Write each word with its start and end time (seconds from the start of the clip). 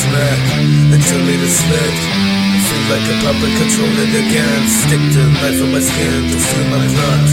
snack 0.00 0.40
until 0.96 1.22
it 1.28 1.40
is 1.44 1.54
snapped. 1.60 2.04
I 2.10 2.58
feel 2.66 2.84
like 2.92 3.06
a 3.12 3.16
puppet 3.20 3.52
controlling 3.60 4.12
again. 4.24 4.62
Stick 4.68 5.02
the 5.12 5.24
knife 5.36 5.60
on 5.60 5.70
my 5.72 5.82
skin 5.84 6.20
to 6.32 6.38
feel 6.48 6.66
my 6.72 6.86
blood, 6.88 7.26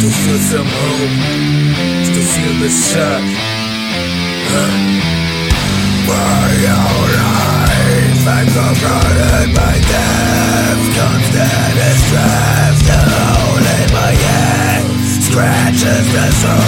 to 0.00 0.08
feel 0.08 0.40
some 0.50 0.70
hope, 0.78 1.14
to 2.14 2.20
feel 2.32 2.54
the 2.64 2.70
shock. 2.72 3.24
Huh? 4.52 4.72
Why 6.08 6.48
alright? 6.80 8.16
I'm 8.28 8.48
confronted 8.56 9.48
by 9.56 9.76
death, 9.92 10.82
constant 10.96 11.68
stress, 12.08 12.76
the 12.88 13.00
hole 13.12 13.66
in 13.80 13.88
my 13.92 14.12
head 14.24 14.84
scratches 15.28 16.06
the 16.12 16.26
soul. 16.40 16.67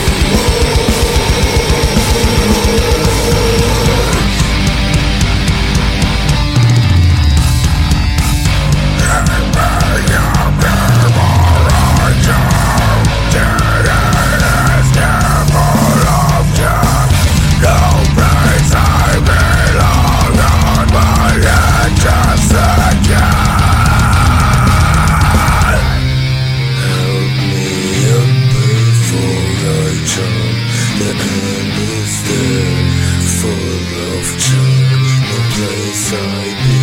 full 33.41 33.49
of 33.49 34.37
charm, 34.37 35.03
a 35.25 35.41
place 35.55 36.13
I 36.13 36.67
need. 36.67 36.80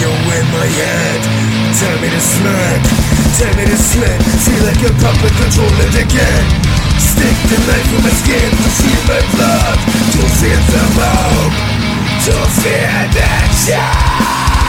You 0.00 0.10
in 0.10 0.46
my 0.50 0.66
head? 0.66 1.20
Tell 1.76 1.96
me 2.00 2.08
to 2.08 2.20
smack, 2.20 2.80
tell 3.36 3.54
me 3.56 3.64
to 3.68 3.76
smack. 3.76 4.20
Feel 4.44 4.62
like 4.64 4.82
a 4.82 4.92
puppet, 5.00 5.32
control 5.36 5.72
it 5.84 5.94
again 5.94 6.70
Stick 7.00 7.36
the 7.48 7.58
knife 7.66 7.92
in 7.96 8.02
my 8.02 8.10
skin 8.10 8.50
to 8.50 8.68
feel 8.80 9.02
my 9.08 9.20
blood. 9.32 9.78
To 10.12 10.22
feel 10.38 10.62
the 10.72 10.82
hope 10.96 11.54
To 12.24 12.34
feel 12.60 13.08
the 13.12 13.28
child 13.64 14.59